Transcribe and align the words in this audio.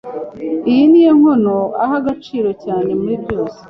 Iyi 0.71 0.83
niyo 0.89 1.11
nkono 1.19 1.55
aha 1.83 1.95
agaciro 2.01 2.49
cyane 2.63 2.89
muri 3.01 3.15
byose. 3.23 3.57